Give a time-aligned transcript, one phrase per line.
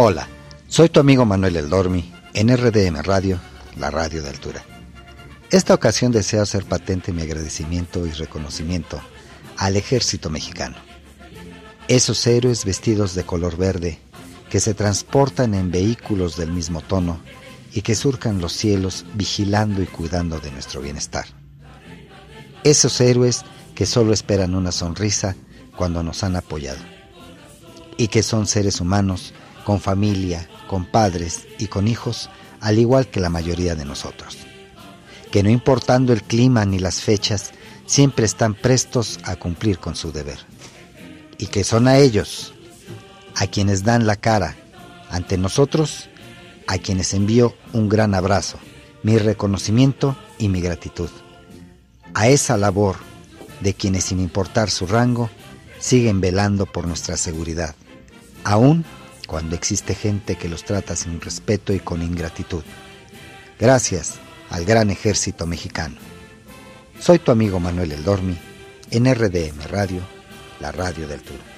[0.00, 0.28] Hola,
[0.68, 3.40] soy tu amigo Manuel El Dormi en RDM Radio,
[3.76, 4.64] la radio de altura.
[5.50, 9.00] Esta ocasión deseo hacer patente mi agradecimiento y reconocimiento
[9.56, 10.76] al ejército mexicano.
[11.88, 13.98] Esos héroes vestidos de color verde
[14.48, 17.18] que se transportan en vehículos del mismo tono
[17.72, 21.26] y que surcan los cielos vigilando y cuidando de nuestro bienestar.
[22.62, 23.44] Esos héroes
[23.74, 25.34] que solo esperan una sonrisa
[25.76, 26.78] cuando nos han apoyado
[27.96, 29.34] y que son seres humanos
[29.68, 32.30] con familia, con padres y con hijos,
[32.62, 34.38] al igual que la mayoría de nosotros,
[35.30, 37.50] que no importando el clima ni las fechas,
[37.84, 40.38] siempre están prestos a cumplir con su deber,
[41.36, 42.54] y que son a ellos,
[43.36, 44.56] a quienes dan la cara
[45.10, 46.08] ante nosotros,
[46.66, 48.58] a quienes envío un gran abrazo,
[49.02, 51.10] mi reconocimiento y mi gratitud.
[52.14, 52.96] A esa labor
[53.60, 55.28] de quienes sin importar su rango,
[55.78, 57.74] siguen velando por nuestra seguridad,
[58.44, 58.86] aún
[59.28, 62.62] cuando existe gente que los trata sin respeto y con ingratitud.
[63.60, 64.14] Gracias
[64.48, 65.96] al gran ejército mexicano.
[66.98, 68.38] Soy tu amigo Manuel El Dormi
[68.90, 70.00] en RDM Radio,
[70.60, 71.57] la radio del Tour.